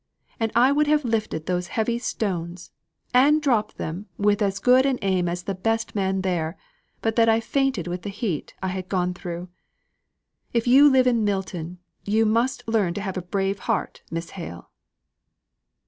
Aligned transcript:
And 0.39 0.51
I 0.55 0.71
would 0.71 0.87
have 0.87 1.05
lifted 1.05 1.45
those 1.45 1.67
heavy 1.67 1.99
stones, 1.99 2.71
and 3.13 3.39
dropped 3.39 3.77
them 3.77 4.07
with 4.17 4.41
as 4.41 4.57
good 4.57 4.83
an 4.83 4.97
aim 5.03 5.29
as 5.29 5.43
the 5.43 5.53
best 5.53 5.93
man 5.93 6.21
there, 6.21 6.57
but 7.03 7.15
that 7.17 7.29
I 7.29 7.39
fainted 7.39 7.85
with 7.85 8.01
the 8.01 8.09
heat 8.09 8.55
I 8.63 8.69
had 8.69 8.89
gone 8.89 9.13
through. 9.13 9.49
If 10.53 10.65
you 10.65 10.89
live 10.89 11.05
in 11.05 11.23
Milton, 11.23 11.77
you 12.03 12.25
must 12.25 12.67
learn 12.67 12.95
to 12.95 13.01
have 13.01 13.15
a 13.15 13.21
brave 13.21 13.59
heart, 13.69 14.01
Miss 14.09 14.31
Hale." 14.31 14.71